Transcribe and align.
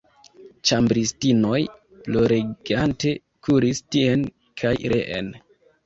Ĉambristinoj 0.69 1.59
ploregante 2.09 3.15
kuris 3.45 3.87
tien 3.95 4.29
kaj 4.63 4.77
reen. 4.99 5.35